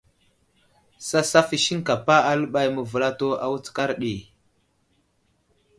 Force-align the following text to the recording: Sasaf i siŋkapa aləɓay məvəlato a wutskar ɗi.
Sasaf 1.07 1.49
i 1.57 1.59
siŋkapa 1.65 2.15
aləɓay 2.31 2.67
məvəlato 2.75 3.27
a 3.43 3.45
wutskar 3.51 3.91
ɗi. 4.01 4.13